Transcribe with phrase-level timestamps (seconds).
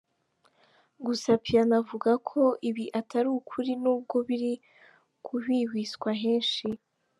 [1.05, 4.53] Gusa Piano avuga ko ibi atari ukuri n’ubwo biri
[5.25, 6.67] guhwihwiswa henshi.